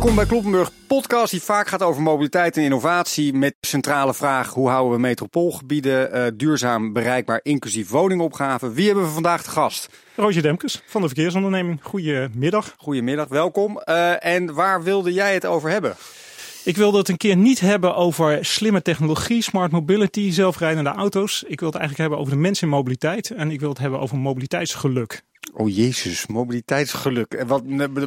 [0.00, 4.54] Welkom bij Kloppenburg podcast die vaak gaat over mobiliteit en innovatie met de centrale vraag
[4.54, 8.72] hoe houden we metropoolgebieden uh, duurzaam bereikbaar inclusief woningopgave.
[8.72, 9.88] Wie hebben we vandaag te gast?
[10.16, 11.78] Roosje Demkes van de verkeersonderneming.
[11.82, 12.74] Goedemiddag.
[12.78, 13.80] Goedemiddag, welkom.
[13.84, 15.96] Uh, en waar wilde jij het over hebben?
[16.64, 21.44] Ik wilde het een keer niet hebben over slimme technologie, smart mobility, zelfrijdende auto's.
[21.46, 23.30] Ik wil het eigenlijk hebben over de mensen in mobiliteit.
[23.30, 25.22] En ik wil het hebben over mobiliteitsgeluk.
[25.52, 27.44] Oh jezus, mobiliteitsgeluk.
[27.46, 27.62] Wat,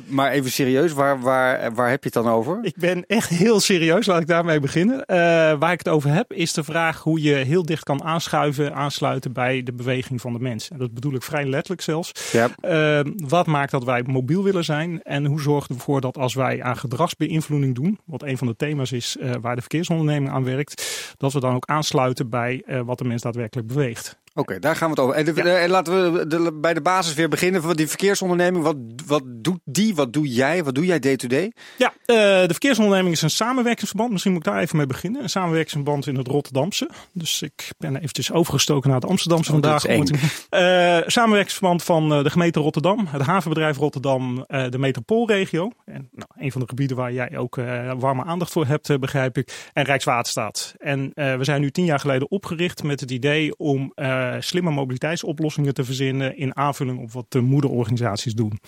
[0.08, 2.60] maar even serieus, waar, waar, waar heb je het dan over?
[2.62, 4.96] Ik ben echt heel serieus, laat ik daarmee beginnen.
[4.96, 5.16] Uh,
[5.60, 9.34] waar ik het over heb is de vraag hoe je heel dicht kan aanschuiven, aansluiten
[9.34, 10.70] bij de beweging van de mens.
[10.70, 12.12] En dat bedoel ik vrij letterlijk zelfs.
[12.32, 12.50] Ja.
[12.62, 16.34] Uh, wat maakt dat wij mobiel willen zijn en hoe zorgen we ervoor dat als
[16.34, 20.44] wij aan gedragsbeïnvloeding doen, wat een van de thema's is uh, waar de verkeersonderneming aan
[20.44, 24.22] werkt, dat we dan ook aansluiten bij wat de mens daadwerkelijk beweegt.
[24.36, 25.16] Oké, daar gaan we het over.
[25.16, 27.76] En, de, en laten we de, bij de basis weer beginnen.
[27.76, 28.76] Die verkeersonderneming, wat,
[29.06, 29.96] wat doet die?
[29.96, 30.64] Wat doe jij?
[30.64, 31.52] Wat doe jij day to day?
[31.78, 34.12] Ja, uh, de verkeersonderneming is een samenwerkingsverband.
[34.12, 35.24] Misschien moet ik daar even mee beginnen.
[35.24, 36.90] Een samenwerkingsverband in het Rotterdamse.
[37.12, 39.88] Dus ik ben eventjes overgestoken naar het Amsterdamse oh, vandaag.
[39.88, 45.72] Uh, samenwerkingsverband van de gemeente Rotterdam, het havenbedrijf Rotterdam, de metropoolregio.
[45.86, 47.56] En nou, een van de gebieden waar jij ook
[47.98, 49.70] warme aandacht voor hebt, begrijp ik.
[49.74, 50.74] En Rijkswaterstaat.
[50.78, 53.92] En we zijn nu tien jaar geleden opgericht met het idee om
[54.40, 58.60] slimme mobiliteitsoplossingen te verzinnen in aanvulling op wat de moederorganisaties doen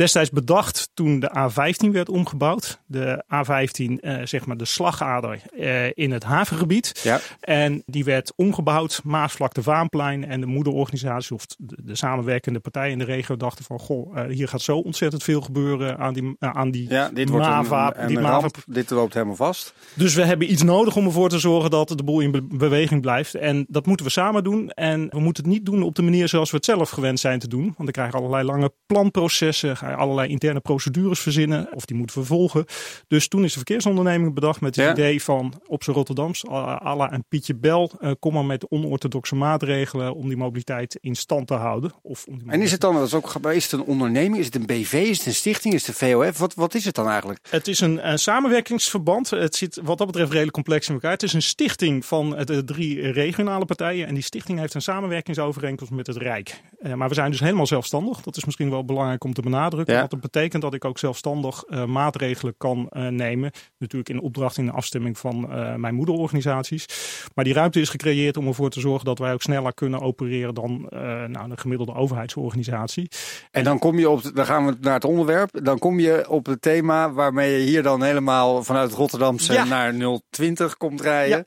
[0.00, 2.80] destijds bedacht toen de A15 werd omgebouwd.
[2.86, 7.00] De A15, uh, zeg maar de slagader uh, in het havengebied.
[7.02, 7.20] Ja.
[7.40, 10.24] En die werd omgebouwd, Maasvlakte Vaanplein.
[10.24, 13.78] En de moederorganisatie of de, de, samenwerkende partijen in de regio dachten van...
[13.78, 17.62] goh, uh, hier gaat zo ontzettend veel gebeuren aan die, aan die ja, dit MAVA.
[17.62, 18.38] Wordt een, een, die MAVA.
[18.38, 19.74] Ramp, dit loopt helemaal vast.
[19.94, 23.00] Dus we hebben iets nodig om ervoor te zorgen dat de boel in be beweging
[23.00, 23.34] blijft.
[23.34, 24.70] En dat moeten we samen doen.
[24.70, 27.38] En we moeten het niet doen op de manier zoals we het zelf gewend zijn
[27.38, 27.64] te doen.
[27.64, 32.64] Want dan krijgen allerlei lange planprocessen allerlei interne procedures verzinnen of die moeten vervolgen.
[33.08, 37.24] Dus toen is de verkeersonderneming bedacht met het idee van op zijn Rotterdams, Alla en
[37.28, 41.92] Pietje Bel, uh, kom maar met onorthodoxe maatregelen om die mobiliteit in stand te houden.
[42.02, 44.54] Of om en is het dan, dat is, ook, is het een onderneming, is het
[44.54, 46.38] een BV, is het een stichting, is het een VOF?
[46.38, 47.38] Wat, wat is het dan eigenlijk?
[47.50, 49.30] Het is een, een samenwerkingsverband.
[49.30, 51.10] Het zit wat dat betreft redelijk complex in elkaar.
[51.10, 55.92] Het is een stichting van de drie regionale partijen en die stichting heeft een samenwerkingsovereenkomst
[55.92, 56.60] met het Rijk.
[56.82, 58.20] Uh, maar we zijn dus helemaal zelfstandig.
[58.20, 59.79] Dat is misschien wel belangrijk om te benadrukken.
[59.88, 60.00] Ja.
[60.00, 63.50] Wat dat betekent dat ik ook zelfstandig uh, maatregelen kan uh, nemen.
[63.78, 66.86] Natuurlijk in opdracht in de afstemming van uh, mijn moederorganisaties.
[67.34, 70.54] Maar die ruimte is gecreëerd om ervoor te zorgen dat wij ook sneller kunnen opereren
[70.54, 70.86] dan
[71.26, 73.08] nou, een gemiddelde overheidsorganisatie.
[73.50, 75.64] En dan kom je op, dan gaan we naar het onderwerp.
[75.64, 79.64] Dan kom je op het thema waarmee je hier dan helemaal vanuit Rotterdamse ja.
[79.64, 79.94] naar
[80.30, 81.44] 020 komt rijden.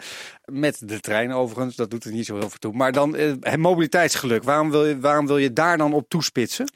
[0.52, 2.74] Met de trein overigens, dat doet er niet zo heel veel toe.
[2.74, 6.72] Maar dan eh, het mobiliteitsgeluk, waarom wil, je, waarom wil je daar dan op toespitsen?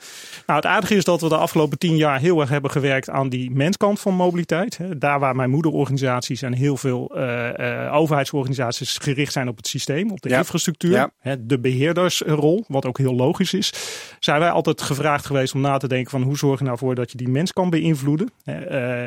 [0.46, 3.30] Nou, het aardige is dat we de afgelopen tien jaar heel erg hebben gewerkt aan
[3.30, 4.80] die menskant van mobiliteit.
[4.98, 10.12] Daar waar mijn moederorganisaties en heel veel uh, uh, overheidsorganisaties gericht zijn op het systeem,
[10.12, 10.38] op de ja.
[10.38, 11.12] infrastructuur.
[11.22, 11.36] Ja.
[11.40, 13.74] De beheerdersrol, wat ook heel logisch is.
[14.20, 16.96] Zijn wij altijd gevraagd geweest om na te denken van hoe zorg je nou voor
[16.96, 18.32] dat je die mens kan beïnvloeden.
[18.46, 18.56] Uh,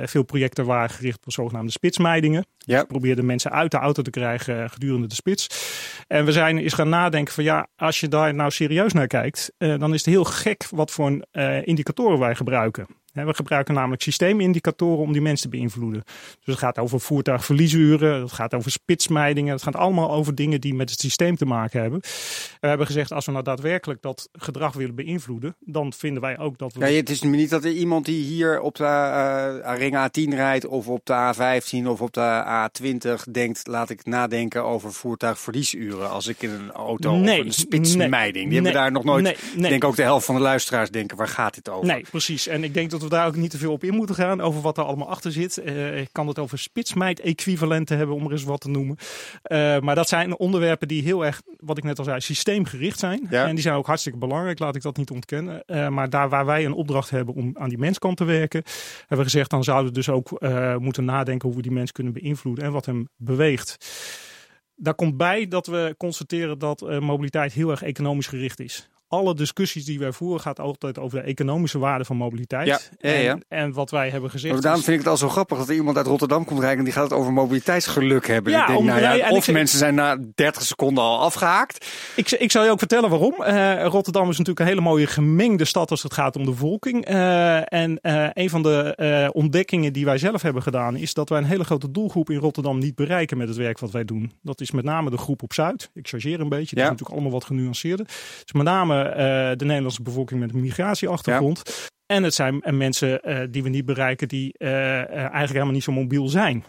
[0.05, 2.47] veel projecten waren gericht op zogenaamde spitsmeidingen.
[2.59, 2.85] Ja.
[2.89, 5.47] Dus mensen uit de auto te krijgen gedurende de spits.
[6.07, 9.53] En we zijn eens gaan nadenken van ja, als je daar nou serieus naar kijkt,
[9.59, 12.87] uh, dan is het heel gek wat voor uh, indicatoren wij gebruiken.
[13.13, 16.03] We gebruiken namelijk systeemindicatoren om die mensen te beïnvloeden.
[16.05, 19.53] Dus het gaat over voertuigverliesuren, het gaat over spitsmeidingen.
[19.53, 22.01] Het gaat allemaal over dingen die met het systeem te maken hebben.
[22.61, 26.59] We hebben gezegd, als we nou daadwerkelijk dat gedrag willen beïnvloeden, dan vinden wij ook
[26.59, 26.81] dat we...
[26.81, 30.67] Ja, het is niet dat er iemand die hier op de uh, ring A10 rijdt
[30.67, 36.27] of op de A15 of op de A20 denkt, laat ik nadenken over voertuigverliesuren als
[36.27, 38.51] ik in een auto nee, of een spitsmeiding.
[38.51, 41.17] Die nee, hebben daar nog nooit, ik denk ook de helft van de luisteraars denken,
[41.17, 41.87] waar gaat dit over?
[41.87, 42.47] Nee, precies.
[42.47, 44.41] En ik denk dat we daar ook niet te veel op in moeten gaan.
[44.41, 45.61] Over wat er allemaal achter zit.
[45.65, 48.97] Uh, ik kan het over spitsmeid-equivalenten hebben, om er eens wat te noemen.
[49.45, 53.27] Uh, maar dat zijn onderwerpen die heel erg, wat ik net al zei, systeemgericht zijn.
[53.31, 53.47] Ja.
[53.47, 55.63] En die zijn ook hartstikke belangrijk, laat ik dat niet ontkennen.
[55.67, 58.63] Uh, maar daar waar wij een opdracht hebben om aan die menskant te werken,
[58.99, 60.41] hebben we gezegd, dan zouden we dus ook
[60.79, 63.77] moeten nadenken hoe we die mens kunnen beïnvloeden en wat hem beweegt.
[64.75, 69.85] Daar komt bij dat we constateren dat mobiliteit heel erg economisch gericht is alle discussies
[69.85, 72.67] die wij voeren gaat altijd over de economische waarde van mobiliteit.
[72.67, 72.79] Ja.
[73.01, 74.53] En, en, wat wij hebben gezegd.
[74.53, 76.79] Maar daarom vind ik het al zo grappig dat er iemand uit Rotterdam komt rijden
[76.79, 78.53] en die gaat het over mobiliteitsgeluk hebben.
[78.53, 81.87] Ja, ik denk, om, nou ja, of mensen zijn na 30 seconden al afgehaakt.
[82.17, 83.35] Ik, ik zal je ook vertellen waarom.
[83.41, 87.09] Uh, Rotterdam is natuurlijk een hele mooie gemengde stad als het gaat om de bevolking.
[87.09, 91.39] Uh, en uh, een van de ontdekkingen die wij zelf hebben gedaan is dat wij
[91.39, 94.33] een hele grote doelgroep in Rotterdam niet bereiken met het werk wat wij doen.
[94.43, 95.91] Dat is met name de groep op Zuid.
[95.95, 96.75] Ik chargeer een beetje.
[96.77, 98.07] Dat is natuurlijk allemaal wat genuanceerder.
[98.07, 101.91] Dus met name uh, de Nederlandse bevolking met een migratieachtergrond.
[102.07, 103.21] En het zijn mensen
[103.51, 106.65] die we niet bereiken die eigenlijk helemaal niet zo mobiel zijn.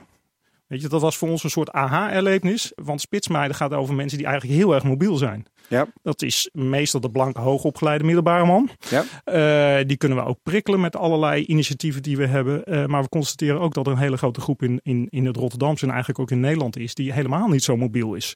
[0.67, 2.71] Weet je, dat was voor ons een soort aha-erlevenis.
[2.75, 5.45] Want spitsmeiden gaat over mensen die eigenlijk heel erg mobiel zijn.
[5.67, 5.87] Ja.
[6.03, 8.69] Dat is meestal de blanke, hoogopgeleide middelbare man.
[8.89, 9.03] Ja.
[9.79, 12.63] Uh, die kunnen we ook prikkelen met allerlei initiatieven die we hebben.
[12.65, 15.37] Uh, maar we constateren ook dat er een hele grote groep in, in, in het
[15.37, 18.35] Rotterdamse en eigenlijk ook in Nederland is, die helemaal niet zo mobiel is.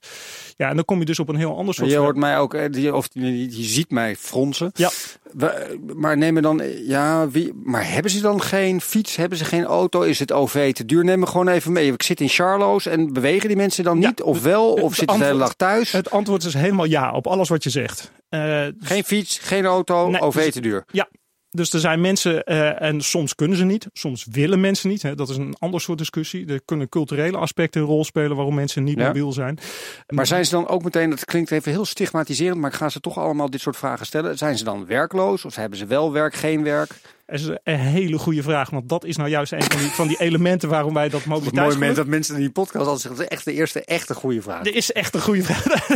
[0.55, 1.89] Ja, en dan kom je dus op een heel ander soort.
[1.89, 2.53] Je hoort mij ook,
[2.91, 4.71] of je, je ziet mij fronsen.
[4.73, 4.89] Ja.
[5.31, 9.15] We, maar nemen dan, ja, wie, maar hebben ze dan geen fiets?
[9.15, 10.01] Hebben ze geen auto?
[10.01, 11.03] Is het OV te duur?
[11.03, 11.93] Neem me gewoon even mee.
[11.93, 14.21] Ik zit in Charlo's en bewegen die mensen dan niet?
[14.21, 14.73] of wel?
[14.73, 15.91] Of zitten ze de hele dag thuis?
[15.91, 18.11] Het antwoord is helemaal ja op alles wat je zegt.
[18.29, 20.83] Uh, geen fiets, geen auto, nee, OV dus- te duur.
[20.91, 21.07] Ja,
[21.55, 25.01] dus er zijn mensen, uh, en soms kunnen ze niet, soms willen mensen niet.
[25.01, 25.15] Hè.
[25.15, 26.47] Dat is een ander soort discussie.
[26.47, 29.59] Er kunnen culturele aspecten een rol spelen waarom mensen niet mobiel zijn.
[30.07, 32.99] Maar zijn ze dan ook meteen, dat klinkt even heel stigmatiserend, maar ik ga ze
[32.99, 34.37] toch allemaal dit soort vragen stellen.
[34.37, 36.95] Zijn ze dan werkloos of hebben ze wel werk, geen werk?
[37.25, 40.07] Dat is een hele goede vraag, want dat is nou juist een van die, van
[40.07, 41.65] die elementen waarom wij dat mobiliteit.
[41.65, 44.13] Mooi moment dat mensen in die podcast al zeggen, dat is echt de eerste echte
[44.13, 44.65] goede vraag.
[44.65, 45.87] Er is echt een goede vraag.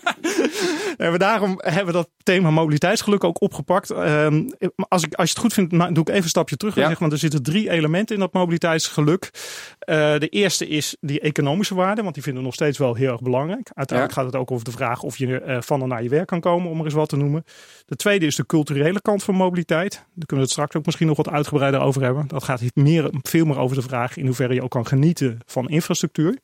[0.96, 3.90] en we daarom hebben we dat thema mobiliteitsgeluk ook opgepakt.
[3.90, 4.48] Ehm,
[4.88, 6.74] als, ik, als je het goed vindt, doe ik even een stapje terug.
[6.74, 6.88] Ja.
[6.88, 9.30] Zeg, want er zitten drie elementen in dat mobiliteitsgeluk.
[9.88, 13.12] Uh, de eerste is die economische waarde, want die vinden we nog steeds wel heel
[13.12, 13.70] erg belangrijk.
[13.74, 16.26] Uiteindelijk gaat het ook over de vraag of je uh, van en naar je werk
[16.26, 17.44] kan komen, om er eens wat te noemen.
[17.86, 19.92] De tweede is de culturele kant van mobiliteit.
[19.92, 22.28] Daar kunnen we het straks ook misschien nog wat uitgebreider over hebben.
[22.28, 25.68] Dat gaat meer, veel meer over de vraag in hoeverre je ook kan genieten van
[25.68, 26.38] infrastructuur.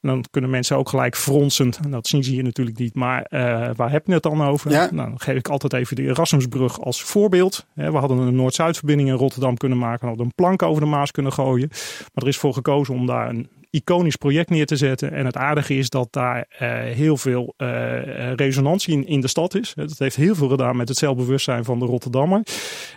[0.00, 1.72] Dan kunnen mensen ook gelijk fronsen.
[1.82, 2.94] En dat zien ze hier natuurlijk niet.
[2.94, 4.70] Maar uh, waar heb je het dan over?
[4.70, 7.66] Nou, dan geef ik altijd even de Erasmusbrug als voorbeeld.
[7.74, 10.00] We hadden een Noord-Zuid-verbinding in Rotterdam kunnen maken.
[10.00, 11.68] We hadden een plank over de Maas kunnen gooien.
[11.68, 15.12] Maar er is voor gekozen om daar een iconisch project neer te zetten.
[15.12, 19.54] En het aardige is dat daar uh, heel veel uh, resonantie in, in de stad
[19.54, 19.74] is.
[19.74, 22.42] Dat heeft heel veel gedaan met het zelfbewustzijn van de Rotterdammer.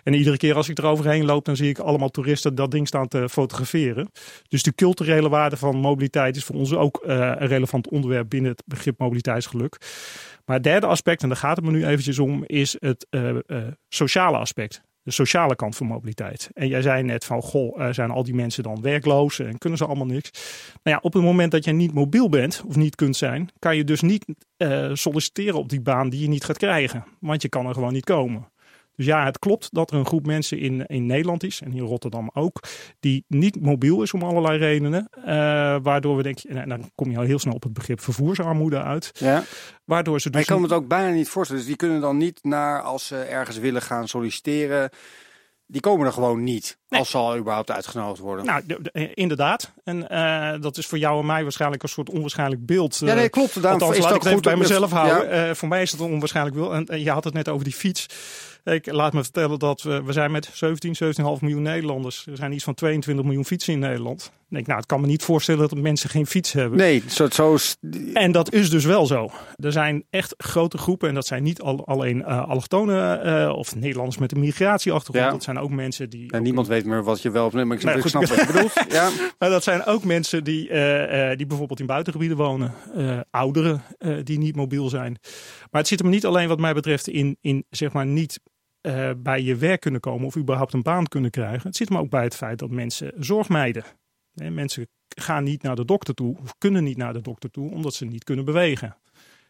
[0.04, 2.88] En iedere keer als ik er overheen loop, dan zie ik allemaal toeristen dat ding
[2.88, 4.12] staan te fotograferen.
[4.48, 8.52] Dus de culturele waarde van mobiliteit is voor ons ook uh, een relevant onderwerp binnen
[8.52, 9.78] het begrip mobiliteitsgeluk.
[10.46, 13.08] Maar het derde aspect, en daar gaat het me nu eventjes om, is het
[13.90, 16.50] sociale aspect de sociale kant van mobiliteit.
[16.54, 19.86] En jij zei net van, goh, zijn al die mensen dan werkloos en kunnen ze
[19.86, 20.32] allemaal niks?
[20.84, 23.76] Nou ja, op het moment dat jij niet mobiel bent of niet kunt zijn, kan
[23.76, 24.26] je dus niet
[24.58, 27.06] uh, solliciteren op die baan die je niet gaat krijgen.
[27.20, 28.52] Want je kan er gewoon niet komen.
[28.96, 31.84] Dus ja, het klopt dat er een groep mensen in, in Nederland is, en in
[31.84, 32.60] Rotterdam ook,
[33.00, 35.10] die niet mobiel is om allerlei redenen.
[35.18, 35.26] Uh,
[35.82, 39.12] waardoor we denken, en dan kom je al heel snel op het begrip vervoersarmoede uit.
[39.14, 39.44] Ja.
[39.86, 40.34] Waardoor ze dus.
[40.34, 41.62] Maar je kan het ook bijna niet voorstellen.
[41.62, 44.90] Dus die kunnen dan niet naar, als ze ergens willen gaan solliciteren,
[45.66, 46.78] die komen er gewoon niet.
[46.90, 48.46] Als ze al überhaupt uitgenodigd worden.
[48.46, 49.74] Nou, eh, inderdaad.
[49.84, 52.98] En uh, dat is voor jou en mij waarschijnlijk een soort onwaarschijnlijk beeld.
[53.00, 53.62] Ja, nee, klopt.
[53.62, 55.36] Daarom Althans, is laat ik het even bij mezelf houden.
[55.36, 55.48] Ja.
[55.48, 56.90] Uh, voor mij is het een onwaarschijnlijk beeld.
[56.90, 58.06] En je had het net over die fiets.
[58.64, 61.04] Ik laat me vertellen dat we, we zijn met 17, 17,5
[61.42, 62.26] miljoen Nederlanders.
[62.28, 64.32] Er zijn iets van 22 miljoen fietsen in Nederland.
[64.54, 66.78] Ik denk, nou, het kan me niet voorstellen dat mensen geen fiets hebben.
[66.78, 67.58] Nee, zo, zo
[68.14, 69.32] En dat is dus wel zo.
[69.56, 73.76] Er zijn echt grote groepen, en dat zijn niet al, alleen uh, allochtonen uh, of
[73.76, 75.28] Nederlanders met een migratieachtergrond.
[75.28, 75.34] Ja.
[75.34, 76.32] Dat zijn ook mensen die.
[76.32, 78.46] En niemand weet meer wat je wel of nee, maar ik, nee, snap wat je
[78.46, 78.74] bedoelt.
[78.90, 79.10] Ja.
[79.40, 82.74] Maar dat zijn ook mensen die, uh, die bijvoorbeeld in buitengebieden wonen.
[83.30, 83.84] ouderen
[84.24, 85.18] die niet mobiel zijn.
[85.72, 88.40] Maar het zit hem niet alleen, wat mij betreft, in, in zeg maar niet
[88.88, 91.68] uh, bij je werk kunnen komen of überhaupt een baan kunnen krijgen.
[91.68, 93.84] Het zit maar ook bij het feit dat mensen zorg mijden.
[94.34, 97.72] Nee, mensen gaan niet naar de dokter toe of kunnen niet naar de dokter toe
[97.72, 98.98] omdat ze niet kunnen bewegen.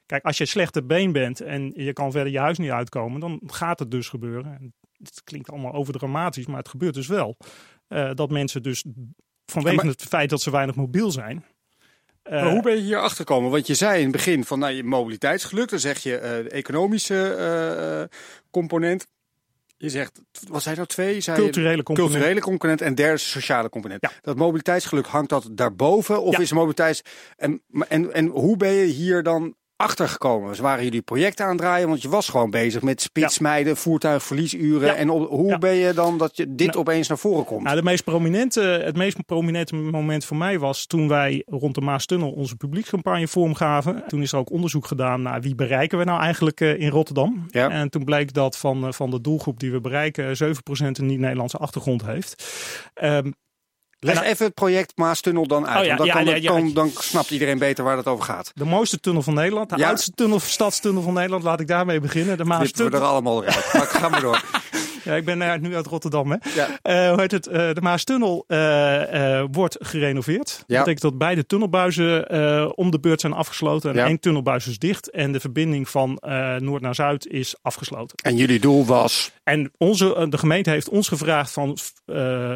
[0.06, 3.42] Kijk, als je slechte been bent en je kan verder je huis niet uitkomen, dan
[3.46, 4.74] gaat het dus gebeuren.
[4.98, 7.38] Het klinkt allemaal overdramatisch, maar het gebeurt dus wel.
[7.88, 8.86] Uh, dat mensen dus
[9.46, 11.46] vanwege het feit dat ze weinig mobiel zijn,
[12.30, 13.52] maar hoe ben je hier achter gekomen?
[13.52, 16.50] Want je zei in het begin van nou, je mobiliteitsgeluk, dan zeg je uh, de
[16.50, 17.36] economische
[18.12, 18.18] uh,
[18.52, 19.08] component.
[19.84, 21.22] Je zegt, wat zijn er twee?
[21.22, 22.12] Zei culturele component.
[22.12, 24.02] Culturele component en derde sociale component.
[24.02, 24.12] Ja.
[24.22, 26.22] Dat mobiliteitsgeluk hangt dat daarboven?
[26.22, 26.40] Of ja.
[26.40, 27.02] is mobiliteits...
[27.36, 30.56] En, en, en hoe ben je hier dan achtergekomen?
[30.56, 33.80] Ze waren jullie projecten aan het draaien, want je was gewoon bezig met spitsmijden, ja.
[33.80, 34.96] voertuigverliesuren.
[34.96, 37.64] En hoe ben je dan dat je dit nou, opeens naar voren komt?
[37.64, 41.82] Nou, de meest prominente, het meest prominente moment voor mij was toen wij rond de
[41.82, 44.04] Maastunnel onze publiekscampagne vormgaven.
[44.08, 47.46] Toen is er ook onderzoek gedaan naar wie bereiken we nou eigenlijk uh, in Rotterdam.
[47.52, 51.58] En toen bleek dat van, uh, van de doelgroep die we bereiken 7% een niet-Nederlandse
[51.58, 52.44] achtergrond heeft.
[53.04, 53.34] Um,
[54.04, 55.80] Leg even het project Maastunnel dan uit.
[55.80, 58.52] Oh ja, dan, ja, kan, ja, dan, dan, snapt iedereen beter waar het over gaat.
[58.56, 59.70] De mooiste tunnel van Nederland.
[59.78, 61.44] De oudste tunnel, stadstunnel van Nederland.
[61.44, 62.38] Laat ik daarmee beginnen.
[62.38, 62.92] De Maastunnel.
[62.92, 63.74] we er allemaal eruit.
[63.74, 64.44] maar ga maar door.
[65.04, 66.32] Ja, ik ben nu uit Rotterdam.
[66.32, 66.38] Hè.
[66.56, 67.10] Ja.
[67.10, 67.44] hoe heet het?
[67.44, 68.46] de Maastunnel
[69.52, 70.64] wordt gerenoveerd.
[70.68, 73.94] Dat betekent dat beide tunnelbuizen om de beurt zijn afgesloten.
[73.96, 75.10] En één tunnelbuis is dicht.
[75.10, 76.18] En de verbinding van
[76.58, 78.18] noord naar zuid is afgesloten.
[78.24, 79.32] En jullie doel was?
[79.44, 81.78] En onze, de gemeente heeft ons gevraagd van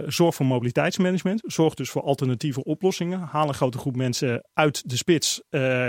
[0.08, 1.42] zorg voor mobiliteitsmanagement.
[1.46, 3.20] Zorg dus voor alternatieve oplossingen.
[3.20, 5.42] Haal een grote groep mensen uit de spits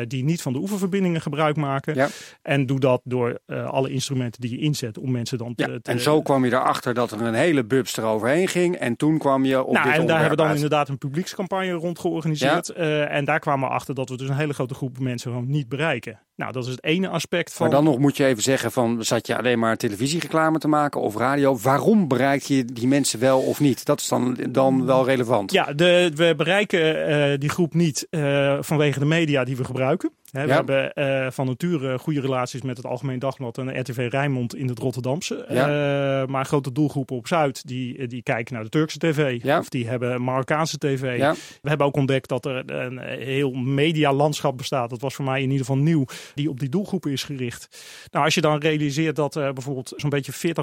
[0.07, 1.95] die niet van de oeververbindingen gebruik maken.
[1.95, 2.09] Ja.
[2.43, 6.23] En doe dat door alle instrumenten die je inzet om mensen dan te, En zo
[6.23, 8.76] kwam je erachter dat er een hele bubs eroverheen ging.
[8.76, 11.99] En toen kwam je op nou, En daar hebben we dan inderdaad een publiekscampagne rond
[11.99, 12.73] georganiseerd.
[12.76, 15.50] Uh, en daar kwamen we achter dat we dus een hele grote groep mensen gewoon
[15.50, 16.21] niet bereiken.
[16.37, 17.67] Nou, dat is het ene aspect van.
[17.67, 21.00] Maar dan nog moet je even zeggen: van zat je alleen maar televisiereclame te maken
[21.00, 21.59] of radio?
[21.62, 23.85] Waarom bereik je die mensen wel of niet?
[23.85, 25.52] Dat is dan, dan wel relevant.
[25.52, 30.11] Ja, de, we bereiken uh, die groep niet uh, vanwege de media die we gebruiken
[30.47, 34.68] we hebben uh, van nature goede relaties met het Algemeen Dagblad en RTV Rijnmond in
[34.68, 35.47] het Rotterdamse.
[35.49, 36.21] Ja.
[36.21, 39.88] Uh, maar grote doelgroepen op Zuid die, die kijken naar de Turkse tv of die
[39.88, 41.18] hebben Marokkaanse tv.
[41.62, 44.90] We hebben ook ontdekt dat er een heel medialandschap bestaat.
[44.90, 46.04] Dat was voor mij in ieder geval nieuw,
[46.35, 47.83] die op die doelgroepen is gericht.
[48.11, 50.54] Nou, als je dan realiseert dat uh, bijvoorbeeld zo'n beetje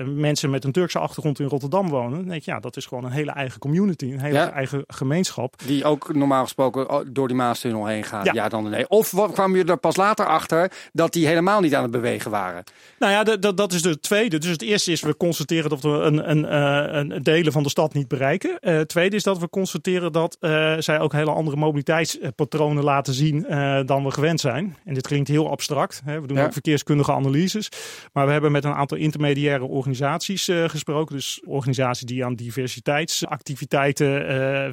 [0.00, 2.86] 40.000 mensen met een Turkse achtergrond in Rotterdam wonen, dan denk je, ja, dat is
[2.86, 5.54] gewoon een hele eigen community, een hele eigen gemeenschap.
[5.66, 8.32] Die ook normaal gesproken door die Maastunnel heen gaat.
[8.32, 8.88] Ja, dan nee.
[8.88, 12.64] Of kwam je er pas later achter dat die helemaal niet aan het bewegen waren?
[12.98, 14.38] Nou ja, dat, dat is de tweede.
[14.38, 17.68] Dus het eerste is we constateren dat we een, een, een, een delen van de
[17.68, 18.58] stad niet bereiken.
[18.60, 23.14] Uh, het tweede is dat we constateren dat uh, zij ook hele andere mobiliteitspatronen laten
[23.14, 24.76] zien uh, dan we gewend zijn.
[24.84, 26.02] En dit klinkt heel abstract.
[26.04, 26.20] Hè.
[26.20, 27.68] We doen ook verkeerskundige analyses.
[28.12, 31.16] Maar we hebben met een aantal intermediaire organisaties gesproken.
[31.16, 34.08] Dus organisaties die aan diversiteitsactiviteiten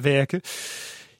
[0.02, 0.40] werken.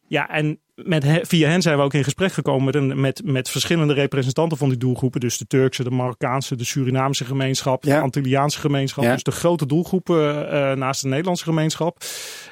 [0.06, 3.92] Ja, en met via hen zijn we ook in gesprek gekomen met, met, met verschillende
[3.94, 5.20] representanten van die doelgroepen.
[5.20, 9.04] Dus de Turkse, de Marokkaanse, de Surinaamse gemeenschap, de Antilliaanse gemeenschap.
[9.04, 12.04] Dus de grote doelgroepen uh, naast de Nederlandse gemeenschap.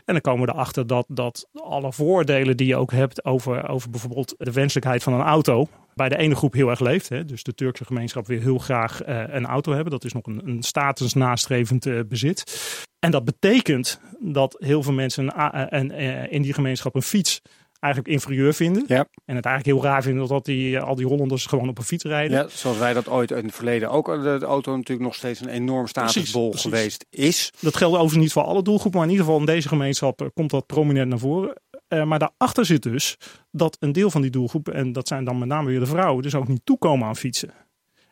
[0.05, 3.91] En dan komen we erachter dat, dat alle voordelen die je ook hebt over, over
[3.91, 5.69] bijvoorbeeld de wenselijkheid van een auto.
[5.95, 7.09] Bij de ene groep heel erg leeft.
[7.09, 7.25] Hè?
[7.25, 9.93] Dus de Turkse gemeenschap wil heel graag uh, een auto hebben.
[9.93, 12.45] Dat is nog een, een statusnastrevend uh, bezit.
[12.99, 15.35] En dat betekent dat heel veel mensen
[16.31, 17.43] in die gemeenschap een fiets
[17.87, 18.85] eigenlijk inferieur vinden.
[18.87, 19.07] Ja.
[19.25, 22.05] En het eigenlijk heel raar vinden dat die, al die Hollanders gewoon op een fiets
[22.05, 22.37] rijden.
[22.37, 25.49] Ja, zoals wij dat ooit in het verleden ook de auto natuurlijk nog steeds een
[25.49, 27.53] enorm statusbol geweest is.
[27.61, 30.29] Dat geldt overigens niet voor alle doelgroepen, maar in ieder geval in deze gemeenschap eh,
[30.35, 31.55] komt dat prominent naar voren.
[31.89, 33.17] Uh, maar daarachter zit dus
[33.51, 36.23] dat een deel van die doelgroepen, en dat zijn dan met name weer de vrouwen,
[36.23, 37.51] dus ook niet toekomen aan fietsen.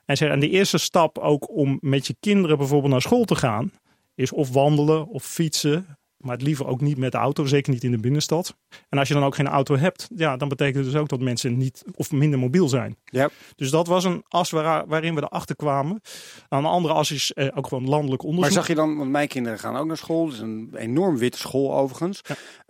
[0.04, 3.36] En, zeg, en de eerste stap ook om met je kinderen bijvoorbeeld naar school te
[3.36, 3.72] gaan,
[4.14, 7.84] is of wandelen of fietsen maar het liever ook niet met de auto, zeker niet
[7.84, 8.56] in de binnenstad.
[8.88, 11.20] En als je dan ook geen auto hebt, ja, dan betekent het dus ook dat
[11.20, 12.96] mensen niet of minder mobiel zijn.
[13.04, 13.28] Ja.
[13.56, 16.00] Dus dat was een as waar, waarin we erachter kwamen.
[16.48, 18.44] Aan een andere as is eh, ook gewoon landelijk onderzoek.
[18.44, 21.18] Maar zag je dan, want mijn kinderen gaan ook naar school, het is een enorm
[21.18, 22.20] witte school overigens.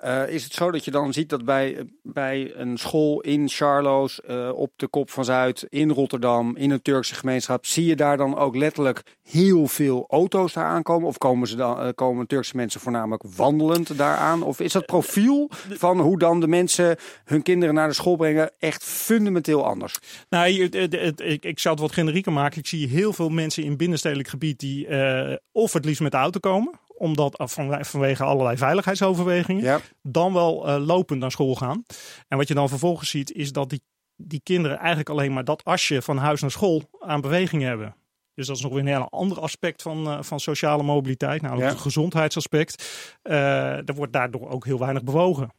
[0.04, 4.20] Uh, is het zo dat je dan ziet dat bij, bij een school in Charloes,
[4.28, 8.16] uh, op de Kop van Zuid, in Rotterdam, in een Turkse gemeenschap, zie je daar
[8.16, 11.08] dan ook letterlijk heel veel auto's daar aankomen?
[11.08, 14.42] Of komen, ze dan, uh, komen Turkse mensen voornamelijk wandelend daaraan?
[14.42, 18.50] Of is dat profiel van hoe dan de mensen hun kinderen naar de school brengen
[18.58, 19.98] echt fundamenteel anders?
[20.28, 22.58] Nou, ik, ik zou het wat generieker maken.
[22.58, 26.18] Ik zie heel veel mensen in binnenstedelijk gebied die uh, of het liefst met de
[26.18, 31.84] auto komen omdat van, vanwege allerlei veiligheidsoverwegingen, dan wel uh, lopend naar school gaan.
[32.28, 33.82] En wat je dan vervolgens ziet, is dat die,
[34.16, 37.94] die kinderen eigenlijk alleen maar dat asje van huis naar school aan beweging hebben.
[38.34, 41.70] Dus dat is nog weer een heel ander aspect van, uh, van sociale mobiliteit, namelijk
[41.70, 42.84] het gezondheidsaspect.
[43.22, 45.50] Uh, er wordt daardoor ook heel weinig bewogen.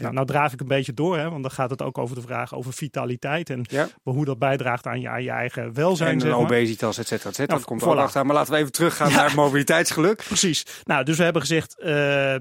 [0.00, 2.22] Nou, nou draaf ik een beetje door, hè, want dan gaat het ook over de
[2.22, 3.64] vraag over vitaliteit en
[4.02, 6.12] hoe dat bijdraagt aan je, aan je eigen welzijn.
[6.14, 6.40] En zeg maar.
[6.40, 7.58] obesitas, et cetera, et cetera.
[7.58, 8.00] Nou, dat komt voilà.
[8.00, 8.26] achter.
[8.26, 10.24] Maar laten we even teruggaan naar mobiliteitsgeluk.
[10.26, 10.66] Precies.
[10.84, 12.34] Nou, dus we hebben gezegd, uh,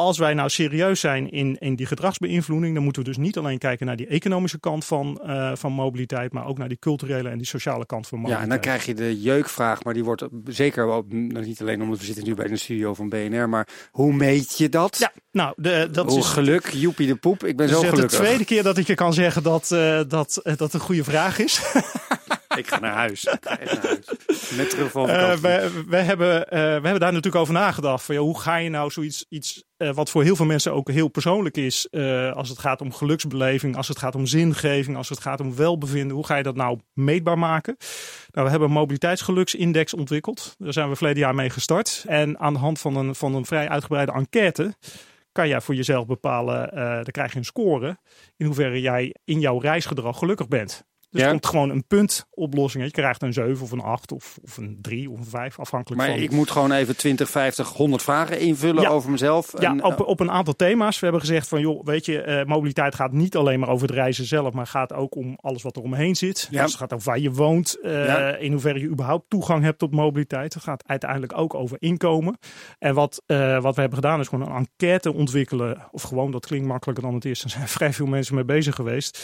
[0.00, 3.58] als wij nou serieus zijn in, in die gedragsbeïnvloeding, dan moeten we dus niet alleen
[3.58, 7.38] kijken naar die economische kant van, uh, van mobiliteit, maar ook naar die culturele en
[7.38, 8.48] die sociale kant van mobiliteit.
[8.48, 11.82] Ja, en dan krijg je de jeukvraag, maar die wordt zeker wel, nou, niet alleen
[11.82, 14.98] omdat we zitten nu bij de studio van BNR, maar hoe meet je dat?
[14.98, 17.44] Ja, nou, de, dat hoe is geluk, joepie de poep.
[17.44, 18.02] Ik ben zo gelukkig.
[18.02, 20.74] Het is de tweede keer dat ik je kan zeggen dat uh, dat, uh, dat
[20.74, 21.60] een goede vraag is.
[22.60, 23.24] ik ga naar huis.
[23.24, 24.50] Ik ga naar huis.
[24.56, 28.04] Met terug van uh, we, we, hebben, uh, we hebben daar natuurlijk over nagedacht.
[28.04, 30.90] Van, ja, hoe ga je nou zoiets iets, uh, wat voor heel veel mensen ook
[30.90, 31.88] heel persoonlijk is.
[32.34, 36.16] als het gaat om geluksbeleving, als het gaat om zingeving, als het gaat om welbevinden.
[36.16, 37.76] Hoe ga je dat nou meetbaar maken?
[38.30, 40.54] Nou, we hebben een mobiliteitsgeluksindex ontwikkeld.
[40.58, 42.04] Daar zijn we verleden jaar mee gestart.
[42.06, 44.74] En aan de hand van een, van een vrij uitgebreide enquête
[45.32, 47.98] kan jij voor jezelf bepalen, uh, dan krijg je een score,
[48.36, 50.84] in hoeverre jij in jouw reisgedrag gelukkig bent.
[51.10, 51.30] Dus ja.
[51.30, 52.84] komt gewoon een puntoplossing.
[52.84, 56.00] Je krijgt een 7 of een 8 of, of een 3 of een 5, afhankelijk
[56.00, 56.16] maar van...
[56.16, 59.60] Maar ik moet gewoon even 20, 50, 100 vragen invullen over mezelf.
[59.60, 60.94] Ja, op, op een aantal thema's.
[60.98, 63.96] We hebben gezegd van, joh, weet je, uh, mobiliteit gaat niet alleen maar over het
[63.96, 66.48] reizen zelf, maar gaat ook om alles wat er omheen zit.
[66.50, 66.62] Ja.
[66.62, 69.92] Dus het gaat over waar je woont, uh, in hoeverre je überhaupt toegang hebt tot
[69.92, 70.54] mobiliteit.
[70.54, 72.38] Het gaat uiteindelijk ook over inkomen.
[72.78, 75.88] En wat, uh, wat we hebben gedaan is gewoon een enquête ontwikkelen.
[75.90, 77.42] Of gewoon, dat klinkt makkelijker dan het is.
[77.44, 79.18] Er zijn vrij veel mensen mee bezig geweest.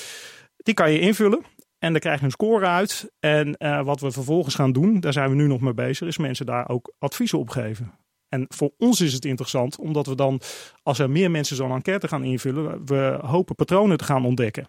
[0.57, 1.45] Die kan je invullen.
[1.87, 3.11] En dan krijg je een score uit.
[3.21, 6.19] En uh, wat we vervolgens gaan doen, daar zijn we nu nog mee bezig, is
[6.19, 7.93] mensen daar ook adviezen op geven.
[8.29, 10.41] En voor ons is het interessant, omdat we dan,
[10.83, 14.67] als er meer mensen zo'n enquête gaan invullen, we hopen patronen te gaan ontdekken.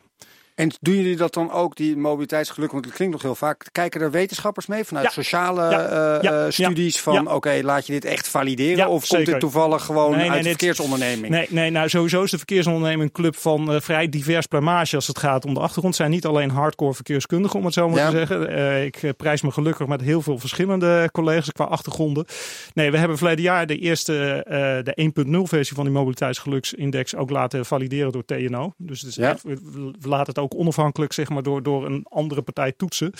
[0.58, 2.72] En doen jullie dat dan ook, die mobiliteitsgeluk?
[2.72, 3.66] Want het klinkt nog heel vaak.
[3.72, 5.70] Kijken er wetenschappers mee vanuit sociale
[6.22, 6.46] ja.
[6.46, 8.88] Uh, studies van oké, laat je dit echt valideren?
[8.88, 11.30] of komt dit toevallig gewoon nee, uit de verkeersonderneming?
[11.34, 15.08] Nee, nee, nou sowieso is de verkeersonderneming een club van uh, vrij divers plamage als
[15.08, 15.96] het gaat om de achtergrond.
[15.96, 18.52] zijn niet alleen hardcore verkeerskundigen, om het zo maar te zeggen.
[18.52, 22.26] Uh, ik prijs me gelukkig met heel veel verschillende collega's qua achtergronden.
[22.74, 24.44] Nee, we hebben verleden jaar de eerste,
[24.84, 28.74] de 1.0 versie van die mobiliteitsgeluksindex ook laten valideren door TNO.
[28.78, 32.06] Dus het is echt, we laten het ook ook onafhankelijk zeg maar, door, door een
[32.10, 33.12] andere partij toetsen.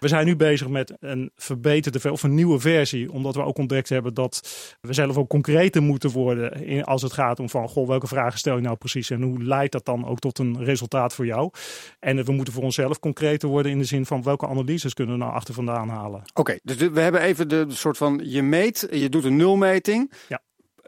[0.00, 3.12] We zijn nu bezig met een verbeterde of een nieuwe versie.
[3.12, 4.48] Omdat we ook ontdekt hebben dat
[4.80, 6.66] we zelf ook concreter moeten worden.
[6.66, 9.10] In, als het gaat om van goh, welke vragen stel je nou precies.
[9.10, 11.50] En hoe leidt dat dan ook tot een resultaat voor jou.
[12.00, 15.20] En we moeten voor onszelf concreter worden in de zin van welke analyses kunnen we
[15.20, 16.22] nou achter vandaan halen.
[16.34, 20.12] Oké, dus we hebben even de soort van je meet, je doet een nulmeting.
[20.28, 20.40] Ja.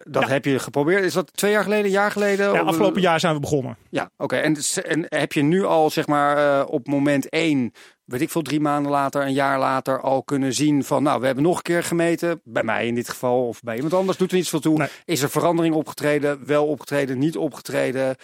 [0.03, 1.05] Dat heb je geprobeerd.
[1.05, 2.53] Is dat twee jaar geleden, een jaar geleden?
[2.53, 3.77] Ja, afgelopen jaar zijn we begonnen.
[3.91, 4.37] Ja, oké.
[4.37, 7.73] En, en, heb je nu al, zeg maar, uh, op moment één,
[8.05, 11.27] weet ik veel, drie maanden later, een jaar later, al kunnen zien van, nou, we
[11.27, 12.41] hebben nog een keer gemeten.
[12.45, 14.89] Bij mij in dit geval, of bij iemand anders, doet er niets veel toe.
[15.05, 18.17] Is er verandering opgetreden, wel opgetreden, niet opgetreden?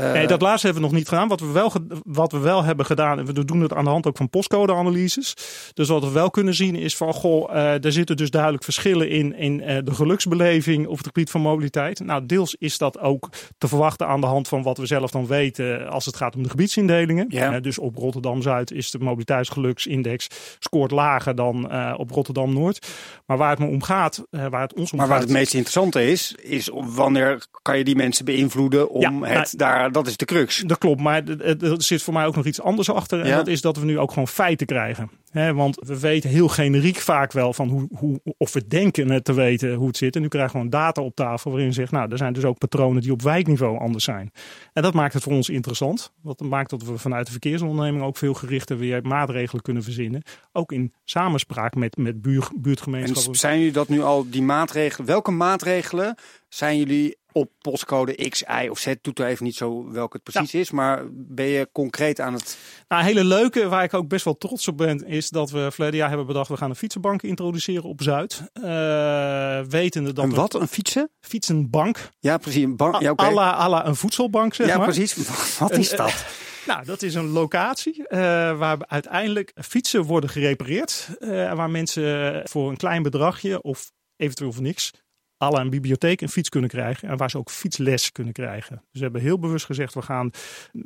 [0.00, 1.28] Uh, nee, dat laatste hebben we nog niet gedaan.
[1.28, 1.72] Wat we, wel,
[2.04, 5.34] wat we wel hebben gedaan, en we doen het aan de hand ook van postcode-analyses.
[5.74, 9.08] Dus wat we wel kunnen zien is van, goh, uh, er zitten dus duidelijk verschillen
[9.08, 12.00] in, in uh, de geluksbeleving op het gebied van mobiliteit.
[12.00, 15.26] Nou, deels is dat ook te verwachten aan de hand van wat we zelf dan
[15.26, 17.26] weten als het gaat om de gebiedsindelingen.
[17.28, 17.60] Ja.
[17.60, 22.86] dus op Rotterdam-Zuid is de mobiliteitsgeluksindex scoort lager dan op Rotterdam-Noord.
[23.26, 25.16] Maar waar het me om gaat, waar het ons om maar gaat...
[25.16, 29.54] waar het meest interessante is, is wanneer kan je die mensen beïnvloeden om ja, het
[29.56, 30.62] nou, daar dat is de crux.
[30.66, 33.20] Dat klopt, maar er zit voor mij ook nog iets anders achter.
[33.20, 35.10] En dat is dat we nu ook gewoon feiten krijgen.
[35.32, 39.32] want we weten heel generiek vaak wel van hoe, hoe, of we denken het te
[39.32, 40.16] weten hoe het zit.
[40.16, 42.58] En nu krijgen we gewoon data op tafel waarin zegt, nou, er zijn dus ook
[42.58, 44.30] patronen die op wijkniveau anders zijn.
[44.72, 46.12] En dat maakt het voor ons interessant.
[46.22, 50.22] Dat maakt dat we vanuit de verkeersonderneming ook veel gerichter weer maatregelen kunnen verzinnen.
[50.52, 53.32] Ook in samenspraak met, met buur, buurtgemeenschappen.
[53.32, 56.14] En zijn jullie dat nu al, die maatregelen, welke maatregelen
[56.48, 58.94] zijn jullie op postcode X, Y of Z.
[59.00, 62.58] Doet er even niet zo welke het precies is, maar ben je concreet aan het...
[62.88, 65.70] Nou, een hele leuke, waar ik ook best wel trots op ben, is dat we
[65.70, 68.42] verleden jaar hebben bedacht, we gaan een fietsenbank introduceren op Zuid.
[68.54, 70.24] Uh, wetende dat...
[70.24, 70.54] Een wat?
[70.54, 71.10] Een fietsen?
[71.20, 72.10] Fietsenbank.
[72.18, 72.62] Ja, precies.
[72.62, 73.00] Een bank.
[73.00, 73.34] Ja, okay.
[73.34, 74.86] alla, een voedselbank, zeg ja, maar.
[74.86, 75.28] Ja, precies.
[75.58, 76.26] Wat is dat?
[76.66, 78.18] Nou, dat is een locatie uh,
[78.58, 81.08] waar uiteindelijk fietsen worden gerepareerd.
[81.18, 84.92] Uh, waar mensen voor een klein bedragje of eventueel voor niks
[85.38, 87.08] alle een bibliotheek een fiets kunnen krijgen.
[87.08, 88.76] En waar ze ook fietsles kunnen krijgen.
[88.76, 90.30] Dus we hebben heel bewust gezegd, we gaan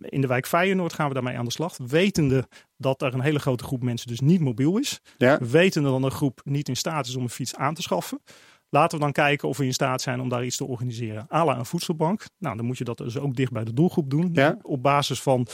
[0.00, 1.76] in de wijk Feyenoord gaan we daarmee aan de slag.
[1.86, 5.00] Wetende dat er een hele grote groep mensen dus niet mobiel is.
[5.18, 5.38] Ja.
[5.38, 8.20] Wetende dat een groep niet in staat is om een fiets aan te schaffen.
[8.68, 11.26] Laten we dan kijken of we in staat zijn om daar iets te organiseren.
[11.28, 12.24] Ala een voedselbank.
[12.38, 14.30] Nou, dan moet je dat dus ook dicht bij de doelgroep doen.
[14.32, 14.56] Ja.
[14.62, 15.46] Op basis van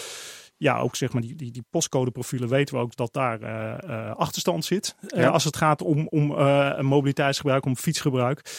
[0.57, 4.15] ja, ook zeg maar die, die, die postcodeprofielen weten we ook dat daar uh, uh,
[4.17, 4.97] achterstand zit.
[5.07, 5.29] Ja.
[5.29, 6.27] als het gaat om, om
[6.87, 8.51] mobiliteitsgebruik, om fietsgebruik.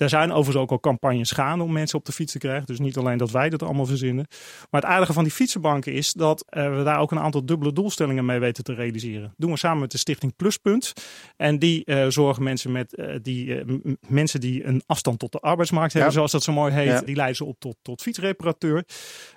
[0.00, 2.66] Er zijn overigens ook al campagnes gaande om mensen op de fiets te krijgen.
[2.66, 4.26] Dus niet alleen dat wij dat allemaal verzinnen.
[4.70, 7.72] Maar het aardige van die fietsenbanken is dat uh, we daar ook een aantal dubbele
[7.72, 9.22] doelstellingen mee weten te realiseren.
[9.22, 10.92] Dat doen we samen met de Stichting Pluspunt.
[11.36, 13.64] En die uh, zorgen mensen met uh, die
[14.08, 16.16] mensen die een afstand tot de arbeidsmarkt hebben, ja.
[16.16, 17.00] zoals dat zo mooi heet, ja.
[17.00, 18.84] die leiden ze op tot, tot fietsreparateur.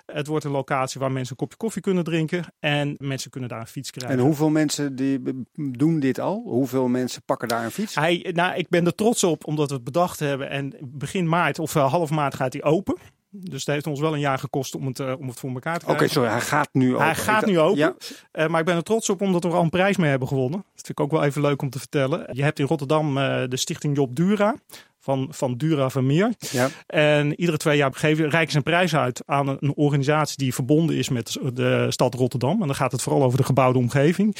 [0.06, 3.60] Het wordt een locatie waar mensen een kopje koffie kunnen drinken en mensen kunnen daar
[3.60, 4.18] een fiets krijgen.
[4.18, 5.20] En hoeveel mensen die
[5.54, 6.42] doen dit al?
[6.44, 7.94] Hoeveel mensen pakken daar een fiets?
[7.94, 11.58] Hij, nou, ik ben er trots op omdat we het bedacht hebben en begin maart
[11.58, 12.96] of uh, half maart gaat hij open.
[13.30, 15.78] Dus het heeft ons wel een jaar gekost om het, uh, om het voor elkaar
[15.78, 15.88] te krijgen.
[15.88, 17.04] Oké, okay, sorry, hij gaat nu open.
[17.04, 17.78] Hij gaat nu open.
[17.78, 17.94] Ja.
[18.32, 20.58] Uh, maar ik ben er trots op omdat we al een prijs mee hebben gewonnen.
[20.58, 22.26] Dat vind ik ook wel even leuk om te vertellen.
[22.32, 24.54] Je hebt in Rotterdam uh, de stichting Job Dura.
[25.00, 26.32] Van, van Dura Vermeer.
[26.38, 26.68] Ja.
[26.86, 30.54] En iedere twee jaar geven, reiken ze een prijs uit aan een, een organisatie die
[30.54, 32.60] verbonden is met de stad Rotterdam.
[32.60, 34.36] En dan gaat het vooral over de gebouwde omgeving.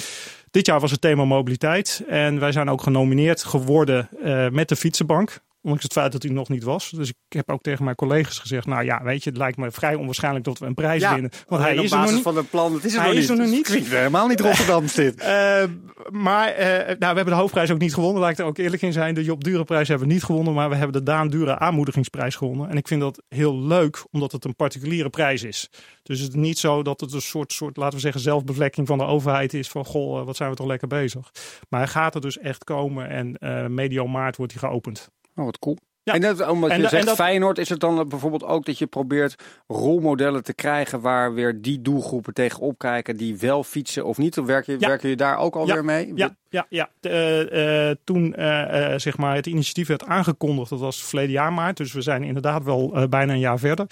[0.51, 2.05] Dit jaar was het thema mobiliteit.
[2.09, 4.09] En wij zijn ook genomineerd geworden
[4.53, 6.91] met de Fietsenbank Ondanks het feit dat hij nog niet was.
[6.91, 9.71] Dus ik heb ook tegen mijn collega's gezegd: Nou ja, weet je, het lijkt me
[9.71, 11.31] vrij onwaarschijnlijk dat we een prijs winnen.
[11.47, 12.23] Want hij is er nog niet.
[12.23, 13.67] van het plan, het is er hij nog is er nog niet.
[13.67, 15.23] Klinkt helemaal niet Rotterdam dit.
[15.23, 15.65] Uh,
[16.11, 18.21] maar uh, nou, we hebben de hoofdprijs ook niet gewonnen.
[18.21, 19.15] Laat ik er ook eerlijk in zijn.
[19.15, 20.55] De Job Dure prijs hebben we niet gewonnen.
[20.55, 22.69] Maar we hebben de Daan Dure aanmoedigingsprijs gewonnen.
[22.71, 25.71] En ik vind dat heel leuk, omdat het een particuliere prijs is.
[26.03, 28.99] Dus het is niet zo dat het een soort, soort laten we zeggen, zelfbevlekking van
[28.99, 29.69] de overheid is.
[29.69, 31.31] Van goh, eh, wat zijn we toch lekker bezig.
[31.69, 33.09] Maar hij gaat er dus echt komen.
[33.09, 35.13] En uh, medio maart wordt hij geopend.
[35.35, 35.77] Oh, wat cool.
[36.05, 36.13] Ja.
[36.13, 37.15] En dat, omdat en, je zegt dat...
[37.15, 39.35] Feyenoord, is het dan bijvoorbeeld ook dat je probeert
[39.67, 44.39] rolmodellen te krijgen waar weer die doelgroepen tegenop kijken die wel fietsen of niet?
[44.39, 45.83] Of werk je, werken je daar ook alweer ja.
[45.83, 46.13] mee?
[46.15, 46.89] Ja, ja, ja.
[47.01, 51.77] Uh, uh, toen uh, zeg maar het initiatief werd aangekondigd, dat was verleden jaar maart,
[51.77, 53.87] dus we zijn inderdaad wel bijna een jaar verder.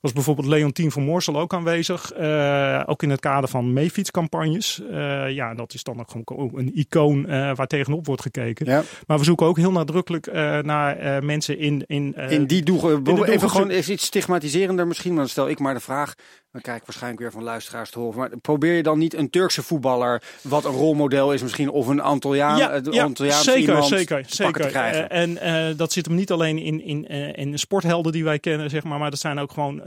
[0.00, 2.12] Was bijvoorbeeld Leontien van Moorsel ook aanwezig,
[2.86, 4.82] ook in het kader van meefietscampagnes.
[5.28, 8.66] ja, dat is dan ook gewoon een icoon waar tegenop wordt gekeken.
[8.66, 8.82] Ja.
[9.06, 11.84] Maar we zoeken ook heel nadrukkelijk naar mensen in...
[11.86, 13.26] In, in die doelgroep.
[13.26, 16.14] Even gewoon is iets stigmatiserender misschien, maar dan stel ik maar de vraag.
[16.58, 18.18] Dan krijg ik waarschijnlijk weer van luisteraars te horen.
[18.18, 22.00] Maar probeer je dan niet een Turkse voetballer, wat een rolmodel is misschien, of een
[22.00, 24.62] Antilliaan, ja, eh, ja, zeker, zeker, zeker.
[24.62, 25.00] Te krijgen.
[25.12, 25.30] Uh, en
[25.70, 28.84] uh, dat zit hem niet alleen in, in, uh, in sporthelden die wij kennen, zeg
[28.84, 29.82] maar, maar dat zijn ook gewoon,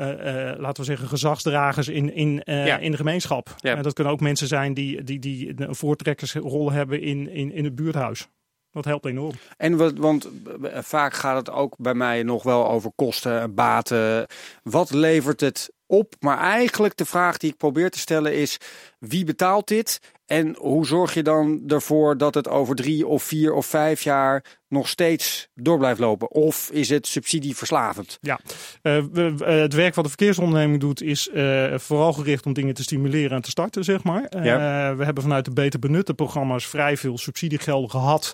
[0.57, 2.77] laten we zeggen, gezagsdragers in, in, ja.
[2.77, 3.55] in de gemeenschap.
[3.61, 7.63] En dat kunnen ook mensen zijn die, die, die een voortrekkersrol hebben in, in, in
[7.63, 8.27] het buurthuis.
[8.71, 9.33] Dat helpt enorm.
[9.57, 10.29] En wat, want
[10.73, 14.25] vaak gaat het ook bij mij nog wel over kosten, baten.
[14.63, 16.13] Wat levert het op.
[16.19, 18.57] Maar eigenlijk de vraag die ik probeer te stellen is:
[18.99, 19.99] wie betaalt dit?
[20.25, 24.45] En hoe zorg je dan ervoor dat het over drie of vier of vijf jaar
[24.67, 26.31] nog steeds door blijft lopen?
[26.31, 28.17] Of is het subsidieverslavend?
[28.21, 28.39] Ja,
[28.83, 29.03] uh,
[29.39, 33.41] het werk wat de verkeersonderneming doet is uh, vooral gericht om dingen te stimuleren en
[33.41, 34.43] te starten, zeg maar.
[34.43, 34.95] Ja.
[34.95, 38.33] we hebben vanuit de Beter Benutten programma's vrij veel subsidiegelden gehad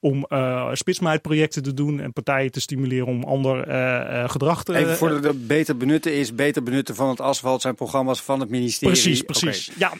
[0.00, 4.76] om uh, spitsmaatprojecten te doen en partijen te stimuleren om ander uh, gedrag te...
[4.76, 8.50] Even voor de, beter benutten is beter benutten van het asfalt zijn programma's van het
[8.50, 8.94] ministerie.
[8.94, 9.70] Precies, precies.
[9.76, 9.92] Ja,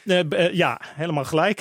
[0.52, 1.60] ja, helemaal gelijk.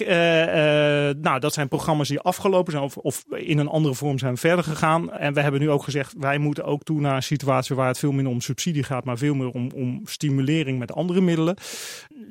[1.21, 4.63] nou, dat zijn programma's die afgelopen zijn of, of, in een andere vorm zijn verder
[4.63, 5.11] gegaan.
[5.11, 7.99] En we hebben nu ook gezegd, wij moeten ook toe naar een situatie waar het
[7.99, 11.57] veel minder om subsidie gaat, maar veel meer om, om stimulering met andere middelen.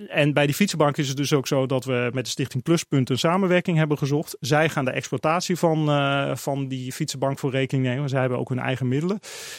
[0.09, 3.11] En bij die fietsenbank is het dus ook zo dat we met de Stichting Pluspunt
[3.11, 4.37] een samenwerking hebben gezocht.
[4.41, 8.09] Zij gaan de exploitatie van uh, van die fietsenbank voor rekening nemen.
[8.09, 9.19] Zij hebben ook hun eigen middelen.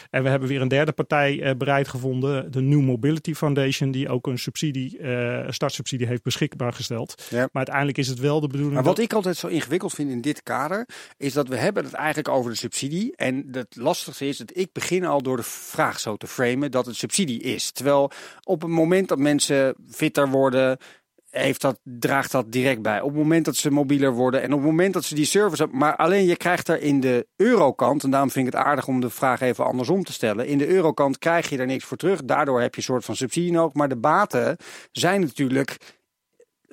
[0.09, 4.09] En we hebben weer een derde partij uh, bereid gevonden, de New Mobility Foundation, die
[4.09, 7.25] ook een subsidie, uh, startsubsidie heeft beschikbaar gesteld.
[7.29, 7.37] Ja.
[7.37, 8.73] Maar uiteindelijk is het wel de bedoeling.
[8.75, 11.93] Maar wat ik altijd zo ingewikkeld vind in dit kader, is dat we hebben het
[11.93, 13.15] eigenlijk over de subsidie.
[13.15, 16.85] En het lastigste is dat ik begin al door de vraag zo te framen dat
[16.85, 17.71] het subsidie is.
[17.71, 18.11] Terwijl
[18.43, 20.77] op het moment dat mensen fitter worden,
[21.37, 23.01] heeft dat, draagt dat direct bij.
[23.01, 25.61] Op het moment dat ze mobieler worden en op het moment dat ze die service
[25.61, 25.79] hebben.
[25.79, 29.01] Maar alleen je krijgt er in de eurokant, en daarom vind ik het aardig om
[29.01, 30.47] de vraag even andersom te stellen.
[30.47, 32.23] In de eurokant krijg je er niks voor terug.
[32.23, 33.73] Daardoor heb je een soort van subsidie nodig.
[33.73, 34.57] Maar de baten
[34.91, 35.77] zijn natuurlijk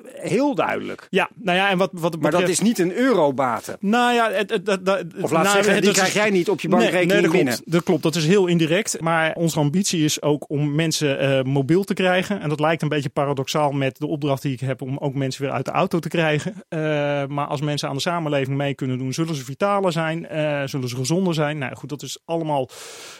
[0.05, 1.07] heel duidelijk.
[1.11, 3.77] Ja, nou ja, en wat, wat Maar dat is niet een eurobaten.
[3.81, 6.69] Nou ja, het, het, het, of laat nou, zeggen, die krijg jij niet op je
[6.69, 7.55] bankrekening nee, nee, dat binnen.
[7.55, 9.01] Klopt, dat klopt, dat is heel indirect.
[9.01, 12.41] Maar onze ambitie is ook om mensen uh, mobiel te krijgen.
[12.41, 15.43] En dat lijkt een beetje paradoxaal met de opdracht die ik heb om ook mensen
[15.43, 16.55] weer uit de auto te krijgen.
[16.55, 16.79] Uh,
[17.27, 20.89] maar als mensen aan de samenleving mee kunnen doen, zullen ze vitaler zijn, uh, zullen
[20.89, 21.59] ze gezonder zijn.
[21.59, 22.69] Nou goed, dat is allemaal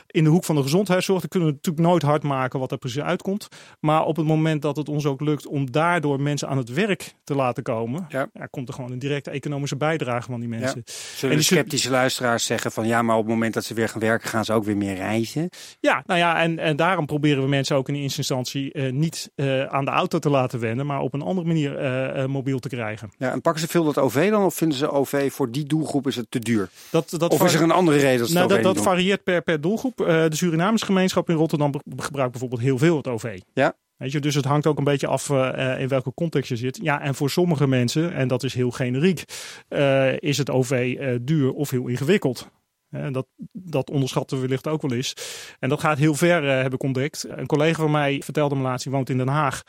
[0.07, 1.21] in de hoek van de gezondheidszorg.
[1.21, 3.49] Dan kunnen we natuurlijk nooit hard maken wat er precies uitkomt.
[3.81, 7.15] Maar op het moment dat het ons ook lukt om daardoor mensen aan het werk
[7.25, 8.29] te laten komen, ja.
[8.51, 10.83] komt er gewoon een directe economische bijdrage van die mensen.
[10.85, 10.93] Ja.
[11.17, 14.01] Zullen en sceptische luisteraars zeggen van ja, maar op het moment dat ze weer gaan
[14.01, 15.49] werken, gaan ze ook weer meer reizen?
[15.81, 19.31] Ja, nou ja, en, en daarom proberen we mensen ook in eerste instantie uh, niet
[19.37, 21.83] uh, aan de auto te laten wennen, maar op een andere manier
[22.17, 23.11] uh, mobiel te krijgen.
[23.19, 26.07] Ja, en pakken ze veel dat OV dan, of vinden ze OV voor die doelgroep
[26.07, 26.69] is het te duur?
[26.91, 28.21] Dat, dat of is er een andere reden?
[28.21, 29.97] Dat, nou, dat, dat varieert per, per doelgroep.
[29.97, 33.41] de Surinamese gemeenschap in Rotterdam gebruikt bijvoorbeeld heel veel het OV.
[33.53, 33.75] Ja.
[34.03, 36.79] Weet je, dus het hangt ook een beetje af uh, in welke context je zit.
[36.83, 39.25] Ja, en voor sommige mensen, en dat is heel generiek,
[39.69, 42.49] uh, is het OV uh, duur of heel ingewikkeld.
[42.91, 45.15] En dat, dat onderschatten we wellicht ook wel eens.
[45.59, 47.27] En dat gaat heel ver, heb ik ontdekt.
[47.29, 49.63] Een collega van mij vertelde me laatst, die woont in Den Haag.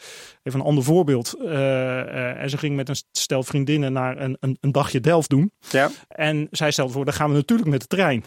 [0.44, 1.34] Even een ander voorbeeld.
[1.44, 5.52] en ze ging met een stel vriendinnen naar een, een, een dagje Delft doen.
[5.70, 5.90] Ja.
[6.08, 8.24] En zij stelde voor, dan gaan we natuurlijk met de trein.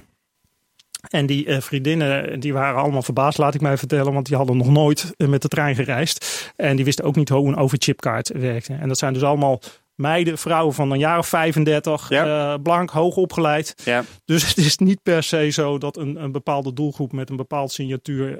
[1.09, 4.13] En die uh, vriendinnen die waren allemaal verbaasd, laat ik mij vertellen.
[4.13, 6.53] Want die hadden nog nooit uh, met de trein gereisd.
[6.57, 8.75] En die wisten ook niet hoe een overchipkaart werkte.
[8.75, 9.61] En dat zijn dus allemaal
[9.95, 12.53] meiden, vrouwen van een jaar of 35, ja.
[12.53, 13.75] uh, blank, hoog opgeleid.
[13.85, 14.05] Ja.
[14.25, 17.73] Dus het is niet per se zo dat een, een bepaalde doelgroep met een bepaald
[17.73, 18.39] signatuur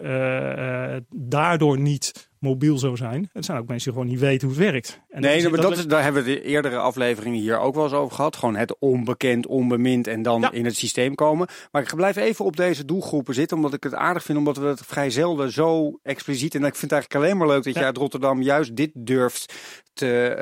[1.11, 3.31] daardoor niet mobiel zou zijn.
[3.33, 5.01] Het zijn ook mensen die gewoon niet weten hoe het werkt.
[5.09, 7.93] En nee, maar dat, is, daar hebben we de eerdere afleveringen hier ook wel eens
[7.93, 8.37] over gehad.
[8.37, 11.49] Gewoon het onbekend, onbemind en dan in het systeem komen.
[11.71, 14.67] Maar ik blijf even op deze doelgroepen zitten, omdat ik het aardig vind, omdat we
[14.67, 16.55] het vrij zelden zo expliciet.
[16.55, 19.55] En ik vind het eigenlijk alleen maar leuk dat je uit Rotterdam juist dit durft
[19.97, 20.37] te,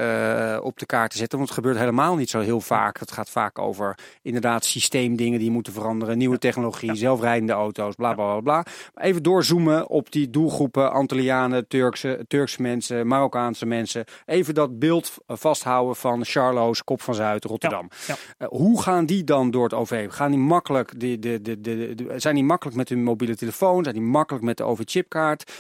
[0.59, 1.39] uh, op de kaart te zetten.
[1.39, 2.99] Want het gebeurt helemaal niet zo heel vaak.
[2.99, 6.19] Het gaat vaak over inderdaad systeemdingen die moeten veranderen.
[6.19, 8.41] Nieuwe technologie, zelfrijdende auto's, bla bla bla.
[8.41, 8.73] bla.
[8.95, 14.05] Maar even doorzoomen op die doelgroepen Antillianen, Turkse, Turkse mensen, Marokkaanse mensen.
[14.27, 17.89] Even dat beeld vasthouden van Charlo's, Kop van Zuid, Rotterdam.
[18.07, 20.07] Ja, uh, hoe gaan die dan door het OV?
[20.11, 23.83] Gaan die makkelijk, de, de, de, de, zijn die makkelijk met hun mobiele telefoon?
[23.83, 25.53] Zijn die makkelijk met de OV-chipkaart?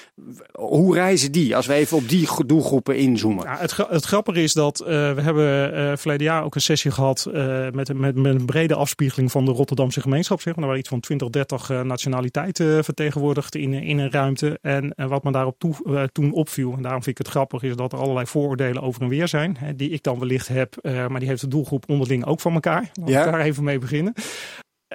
[0.53, 3.49] Hoe reizen die als we even op die doelgroepen inzoomen?
[3.49, 7.29] Het, het grappige is dat uh, we hebben uh, verleden jaar ook een sessie gehad
[7.35, 10.41] uh, met, met, met een brede afspiegeling van de Rotterdamse gemeenschap.
[10.41, 10.63] Zeg maar.
[10.63, 14.59] Er waren iets van 20, 30 nationaliteiten vertegenwoordigd in, in een ruimte.
[14.63, 17.93] En wat me daarop toe, toen opviel, en daarom vind ik het grappig, is dat
[17.93, 19.57] er allerlei vooroordelen over en weer zijn.
[19.59, 22.91] Hè, die ik dan wellicht heb, maar die heeft de doelgroep onderling ook van elkaar.
[22.95, 23.25] Laten ja.
[23.25, 24.15] daar even mee beginnen.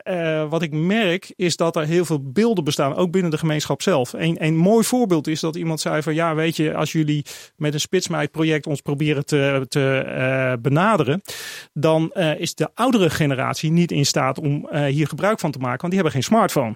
[0.03, 3.81] Uh, wat ik merk is dat er heel veel beelden bestaan, ook binnen de gemeenschap
[3.81, 4.13] zelf.
[4.13, 7.73] Een, een mooi voorbeeld is dat iemand zei van ja, weet je, als jullie met
[7.73, 11.21] een spitsmeid project ons proberen te, te uh, benaderen,
[11.73, 15.79] dan uh, is de oudere generatie niet in staat om hier gebruik van te maken,
[15.79, 16.75] want die hebben geen smartphone.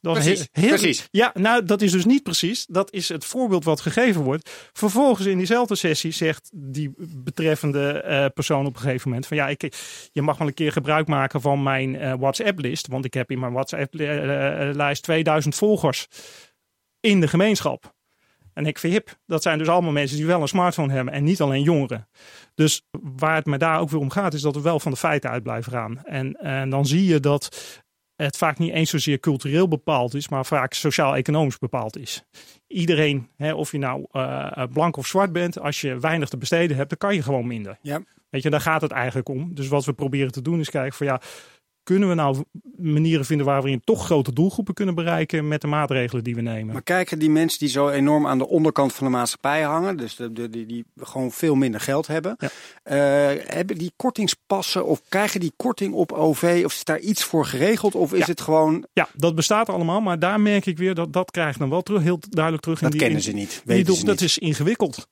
[0.00, 1.08] Dat precies, heel, precies.
[1.10, 2.66] Ja, nou, dat is dus niet precies.
[2.66, 4.70] Dat is het voorbeeld wat gegeven wordt.
[4.72, 9.48] Vervolgens in diezelfde sessie zegt die betreffende uh, persoon op een gegeven moment van ja,
[9.48, 9.60] ik,
[10.12, 13.38] je mag wel een keer gebruik maken van mijn uh, WhatsApp-list, want ik heb in
[13.38, 16.06] mijn WhatsApp-lijst 2000 volgers
[17.00, 17.94] in de gemeenschap.
[18.54, 21.24] En ik vind hip, dat zijn dus allemaal mensen die wel een smartphone hebben en
[21.24, 22.08] niet alleen jongeren.
[22.54, 24.98] Dus waar het me daar ook weer om gaat, is dat we wel van de
[24.98, 26.04] feiten uit blijven gaan.
[26.04, 27.56] En, en dan zie je dat
[28.24, 32.24] het vaak niet eens zozeer cultureel bepaald is, maar vaak sociaal-economisch bepaald is.
[32.66, 36.76] Iedereen, hè, of je nou uh, blank of zwart bent, als je weinig te besteden
[36.76, 37.78] hebt, dan kan je gewoon minder.
[37.82, 38.02] Ja.
[38.30, 39.54] Weet je, daar gaat het eigenlijk om.
[39.54, 41.20] Dus wat we proberen te doen is kijken van ja,
[41.90, 42.44] kunnen we nou
[42.76, 46.40] manieren vinden waar we in toch grote doelgroepen kunnen bereiken met de maatregelen die we
[46.40, 46.72] nemen.
[46.72, 50.16] Maar kijken die mensen die zo enorm aan de onderkant van de maatschappij hangen, dus
[50.16, 52.48] de, de, die, die gewoon veel minder geld hebben, ja.
[53.30, 57.46] uh, hebben die kortingspassen of krijgen die korting op OV of is daar iets voor
[57.46, 58.24] geregeld of is ja.
[58.26, 58.86] het gewoon...
[58.92, 62.02] Ja, dat bestaat allemaal, maar daar merk ik weer dat dat krijgt dan wel terug,
[62.02, 62.80] heel duidelijk terug.
[62.80, 64.24] Dat in die, kennen ze niet, weten ze Dat niet.
[64.24, 65.08] is ingewikkeld.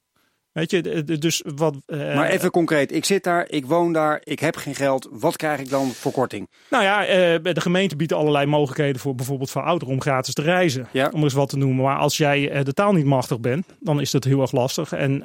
[0.58, 1.76] Weet je, dus wat.
[1.86, 5.08] Uh, maar even concreet, ik zit daar, ik woon daar, ik heb geen geld.
[5.10, 6.48] Wat krijg ik dan voor korting?
[6.70, 10.42] Nou ja, uh, de gemeente biedt allerlei mogelijkheden voor bijvoorbeeld voor ouderen om gratis te
[10.42, 10.88] reizen.
[10.92, 11.10] Ja.
[11.12, 11.84] Om eens wat te noemen.
[11.84, 14.92] Maar als jij uh, de taal niet machtig bent, dan is dat heel erg lastig.
[14.92, 15.22] En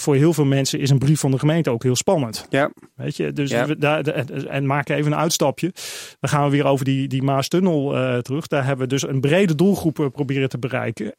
[0.00, 2.46] voor heel veel mensen is een brief van de gemeente ook heel spannend.
[2.50, 2.70] Ja.
[2.94, 3.66] Weet je, dus ja.
[3.66, 4.00] we, daar,
[4.46, 5.72] en maak even een uitstapje.
[6.20, 7.92] Dan gaan we weer over die, die Maastunnel
[8.22, 8.46] terug.
[8.46, 11.14] Daar hebben we dus een brede doelgroep proberen te bereiken.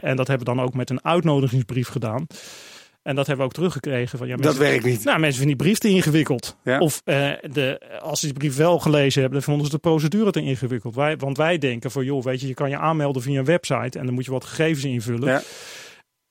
[0.00, 2.26] en dat hebben we dan ook met een uitnodigingsbrief gedaan.
[3.02, 4.18] En dat hebben we ook teruggekregen.
[4.18, 5.04] Van, ja, mensen, dat werkt niet.
[5.04, 6.56] Nou, mensen vinden die brief te ingewikkeld.
[6.64, 6.78] Ja.
[6.78, 10.30] Of uh, de, als ze die brief wel gelezen hebben, dan vonden ze de procedure
[10.30, 10.94] te ingewikkeld.
[10.94, 13.98] Wij, want wij denken van, joh, weet je, je kan je aanmelden via een website
[13.98, 15.28] en dan moet je wat gegevens invullen.
[15.28, 15.42] Ja.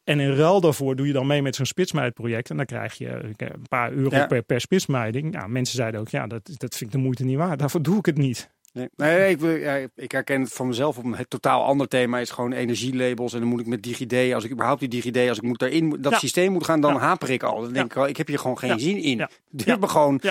[0.03, 2.49] En in ruil daarvoor doe je dan mee met zo'n spitsmeidproject.
[2.49, 4.25] En dan krijg je een paar euro ja.
[4.25, 5.33] per, per spitsmeiding.
[5.33, 7.59] Ja, mensen zeiden ook, ja, dat, dat vind ik de moeite niet waard.
[7.59, 8.49] Daarvoor doe ik het niet.
[8.73, 12.19] Nee, nee ik, ja, ik herken het van mezelf op een totaal ander thema.
[12.19, 13.33] Is gewoon energielabels.
[13.33, 15.97] En dan moet ik met DigiD, als ik überhaupt die DigiD, als ik moet daarin
[15.99, 16.17] dat ja.
[16.17, 16.99] systeem moet gaan, dan ja.
[16.99, 17.61] haper ik al.
[17.61, 19.27] Dan denk ik al, ik heb hier gewoon geen zin in.
[19.49, 19.77] Ja.
[19.77, 20.21] me gewoon.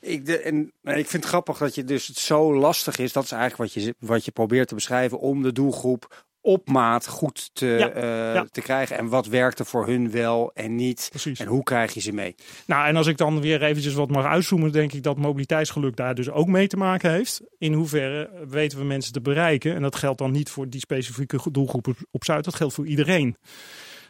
[0.00, 3.12] Ik, de, en, ik vind het grappig dat je dus het zo lastig is.
[3.12, 7.06] Dat is eigenlijk wat je, wat je probeert te beschrijven om de doelgroep op maat
[7.06, 8.46] goed te, ja, uh, ja.
[8.50, 8.98] te krijgen.
[8.98, 11.06] En wat werkte voor hun wel en niet.
[11.10, 11.40] Precies.
[11.40, 12.34] En hoe krijg je ze mee?
[12.66, 16.14] Nou, en als ik dan weer eventjes wat mag uitzoomen, denk ik dat mobiliteitsgeluk daar
[16.14, 17.40] dus ook mee te maken heeft.
[17.58, 19.74] In hoeverre weten we mensen te bereiken?
[19.74, 23.36] En dat geldt dan niet voor die specifieke doelgroep op Zuid, dat geldt voor iedereen.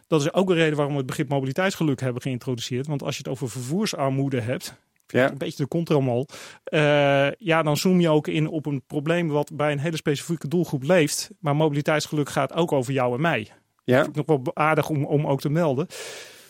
[0.06, 2.86] Dat is ook een reden waarom we het begrip mobiliteitsgeluk hebben geïntroduceerd.
[2.86, 4.74] Want als je het over vervoersarmoede hebt,
[5.12, 5.30] ja.
[5.30, 6.26] een beetje de contramal.
[6.70, 10.48] Uh, ja, dan zoom je ook in op een probleem wat bij een hele specifieke
[10.48, 11.30] doelgroep leeft.
[11.40, 13.48] Maar mobiliteitsgeluk gaat ook over jou en mij.
[13.84, 13.96] Ja.
[13.96, 15.86] Dat vind ik nog wel aardig om, om ook te melden.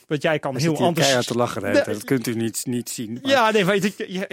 [0.08, 1.06] Want jij kan heel anders.
[1.06, 1.64] keihard te lachen.
[1.64, 1.72] Hè?
[1.72, 3.18] Dat kunt u niet, niet zien.
[3.22, 3.30] Maar...
[3.30, 4.28] Ja, nee, weet je, jij,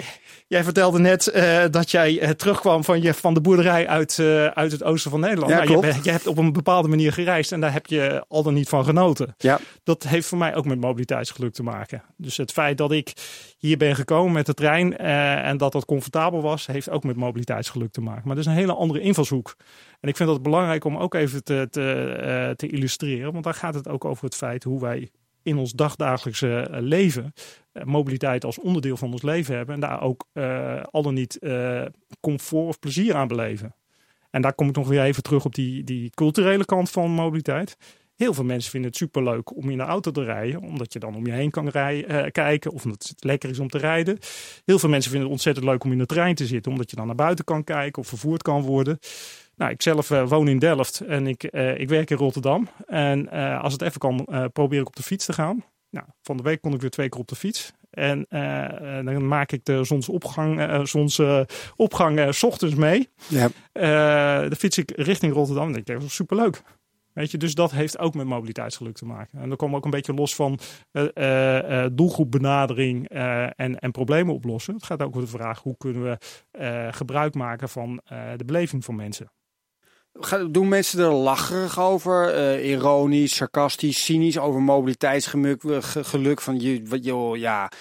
[0.47, 4.45] jij vertelde net uh, dat jij uh, terugkwam van, je, van de boerderij uit, uh,
[4.45, 5.51] uit het oosten van Nederland.
[5.51, 8.43] Ja, nou, je, je, hebt op een bepaalde manier gereisd en daar heb je al
[8.43, 9.35] dan niet van genoten.
[9.37, 9.59] Ja.
[9.83, 12.03] Dat heeft voor mij ook met mobiliteitsgeluk te maken.
[12.17, 13.13] Dus het feit dat ik
[13.57, 17.91] hier ben gekomen met de trein en dat dat comfortabel was, heeft ook met mobiliteitsgeluk
[17.91, 18.21] te maken.
[18.25, 19.55] Maar dat is een hele andere invalshoek.
[19.99, 23.73] En ik vind dat belangrijk om ook even te, te, te illustreren, want daar gaat
[23.73, 25.09] het ook over het feit hoe wij
[25.45, 27.33] in ons dagdagelijkse leven
[27.83, 31.39] mobiliteit als onderdeel van ons leven hebben en daar ook uh, al dan niet
[32.19, 33.75] comfort of plezier aan beleven.
[34.29, 37.77] En daar kom ik nog weer even terug op die, die culturele kant van mobiliteit.
[38.15, 41.15] Heel veel mensen vinden het superleuk om in de auto te rijden, omdat je dan
[41.15, 44.17] om je heen kan rijden, kijken of omdat het lekker is om te rijden.
[44.65, 46.95] Heel veel mensen vinden het ontzettend leuk om in de trein te zitten, omdat je
[46.95, 48.99] dan naar buiten kan kijken of vervoerd kan worden.
[49.55, 51.43] Nou, ik zelf woon in Delft en ik,
[51.77, 52.67] ik werk in Rotterdam.
[52.85, 53.29] En
[53.61, 55.63] als het even kan, probeer ik op de fiets te gaan.
[55.89, 57.71] Nou, van de week kon ik weer twee keer op de fiets.
[57.89, 58.25] En
[59.05, 63.09] dan maak ik de zonsopgang, zonsopgang s ochtends mee.
[63.27, 63.49] Ja.
[64.41, 65.67] dan fiets ik richting Rotterdam.
[65.67, 66.61] En ik denk, dat is superleuk.
[67.13, 69.39] Weet je, dus dat heeft ook met mobiliteitsgeluk te maken.
[69.39, 70.59] En dan komen we ook een beetje los van
[71.91, 74.73] doelgroepbenadering en, en problemen oplossen.
[74.73, 76.17] Het gaat ook over de vraag hoe kunnen we
[76.91, 78.01] gebruik maken van
[78.35, 79.31] de beleving van mensen.
[80.49, 82.35] Doen mensen er lacherig over?
[82.35, 85.61] Uh, ironisch, sarcastisch, cynisch over mobiliteitsgeluk?
[85.81, 87.71] Geluk van je, joh, ja,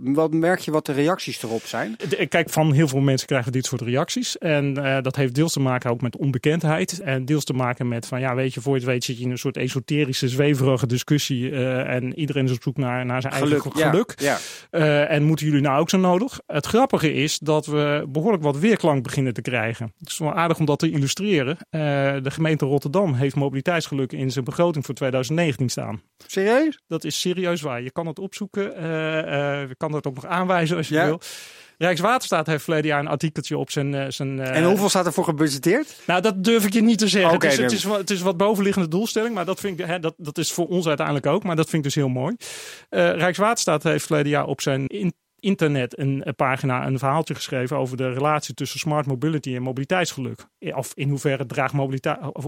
[0.00, 1.96] wat merk je wat de reacties erop zijn?
[2.28, 4.38] Kijk, van heel veel mensen krijgen dit soort reacties.
[4.38, 7.00] En uh, dat heeft deels te maken ook met onbekendheid.
[7.00, 9.24] En deels te maken met van, ja, weet je, voor je het weet zit je
[9.24, 11.50] in een soort esoterische, zweverige discussie.
[11.50, 14.14] Uh, en iedereen is op zoek naar, naar zijn eigen geluk.
[14.20, 14.38] Ja,
[14.70, 16.40] Uh, en moeten jullie nou ook zo nodig?
[16.46, 19.92] Het grappige is dat we behoorlijk wat weerklank beginnen te krijgen.
[19.98, 21.56] Het is wel aardig om dat te illustreren.
[21.70, 26.02] de gemeente Rotterdam heeft mobiliteitsgeluk in zijn begroting voor 2019 staan.
[26.26, 26.80] Serieus?
[26.86, 27.82] Dat is serieus waar.
[27.82, 28.74] Je kan het opzoeken
[29.62, 31.20] ik eh, kan dat ook nog aanwijzen als je wil.
[31.78, 33.94] Rijkswaterstaat heeft verleden jaar een artikeltje op zijn...
[33.94, 35.96] Eh, zijn en eh, hoeveel staat er voor gebudgeteerd?
[36.06, 37.34] Nou, dat durf ik je niet te zeggen.
[37.34, 39.98] Okay, het, is, het, is, het is wat bovenliggende doelstelling, maar dat, vind ik, hè,
[39.98, 41.42] dat, dat is voor ons uiteindelijk ook.
[41.42, 42.36] Maar dat vind ik dus heel mooi.
[42.90, 44.86] Uh, Rijkswaterstaat heeft verleden jaar op zijn
[45.40, 50.46] internet een, een, pagina een verhaaltje geschreven over de relatie tussen smart mobility en mobiliteitsgeluk.
[50.58, 51.74] Of in hoeverre draagt,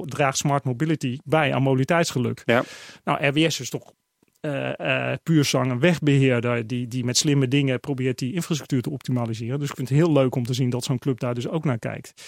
[0.05, 2.43] draagt smart mobility bij aan mobiliteitsgeluk.
[2.45, 2.63] Ja.
[3.05, 3.93] Nou, RWS is toch
[4.41, 9.59] uh, zang een wegbeheerder die, die met slimme dingen probeert die infrastructuur te optimaliseren.
[9.59, 11.65] Dus ik vind het heel leuk om te zien dat zo'n club daar dus ook
[11.65, 12.23] naar kijkt.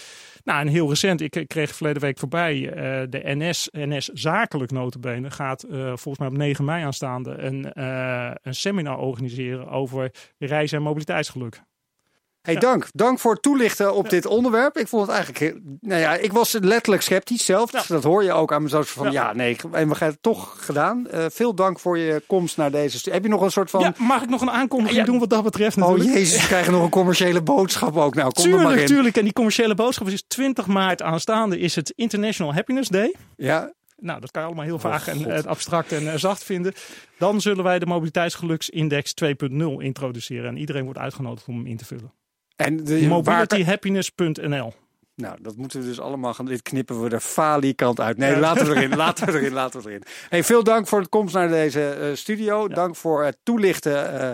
[0.45, 2.73] Nou, en heel recent, ik kreeg verleden week voorbij, uh,
[3.11, 7.83] de NS, NS zakelijk notenbenen gaat volgens mij op 9 mei aanstaande een,
[8.43, 11.63] een seminar organiseren over reis- en mobiliteitsgeluk.
[12.51, 12.87] Hey, dank.
[12.93, 14.77] Dank voor het toelichten op dit onderwerp.
[14.77, 17.71] Ik vond het eigenlijk, nou ja, ik was letterlijk sceptisch zelf.
[17.71, 21.07] Dat hoor je ook aan mezelf van, ja, nee, en we hebben het toch gedaan.
[21.15, 23.81] Uh, veel dank voor je komst naar deze Heb je nog een soort van...
[23.81, 26.11] Ja, mag ik nog een aankondiging doen wat dat betreft oh, natuurlijk?
[26.11, 28.15] Oh jezus, we krijgen nog een commerciële boodschap ook.
[28.15, 28.87] Nou, kom tuurlijk, er maar in.
[28.87, 33.15] Tuurlijk, en die commerciële boodschap is 20 maart aanstaande is het International Happiness Day.
[33.37, 36.73] Ja, nou, dat kan je allemaal heel vaag en uh, abstract en uh, zacht vinden.
[37.19, 39.29] Dan zullen wij de mobiliteitsgeluksindex 2.0
[39.79, 40.49] introduceren.
[40.49, 42.13] En iedereen wordt uitgenodigd om hem in te vullen.
[42.61, 44.73] En de, Mobilityhappiness.nl.
[45.15, 46.47] Nou, dat moeten we dus allemaal gaan.
[46.47, 48.17] Dit knippen we de falikant uit.
[48.17, 48.97] Nee, laten we erin.
[49.05, 49.53] laten we erin.
[49.53, 50.03] Laten we erin.
[50.29, 52.69] Hey, veel dank voor het komst naar deze uh, studio.
[52.69, 54.31] Dank voor het toelichten uh,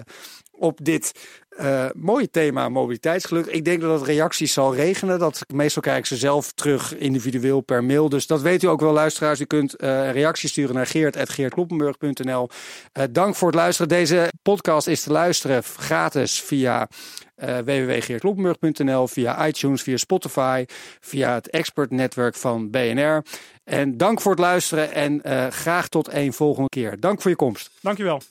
[0.59, 1.13] op dit
[1.61, 3.47] uh, mooie thema mobiliteitsgeluk.
[3.47, 5.19] Ik denk dat het reacties zal regenen.
[5.19, 8.09] Dat, meestal krijg ik ze zelf terug individueel per mail.
[8.09, 9.41] Dus dat weet u ook wel, luisteraars.
[9.41, 12.49] U kunt uh, reacties sturen naar geert.geertkloppenburg.nl.
[12.93, 13.89] Uh, dank voor het luisteren.
[13.89, 16.89] Deze podcast is te luisteren gratis via
[17.37, 20.65] uh, www.geertkloppenburg.nl, via iTunes, via Spotify,
[21.01, 23.25] via het expertnetwerk van BNR.
[23.65, 25.21] En dank voor het luisteren en
[25.53, 27.01] graag tot een volgende keer.
[27.01, 27.71] Dank voor je komst.
[27.81, 28.23] Dankjewel.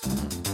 [0.00, 0.47] Thank you.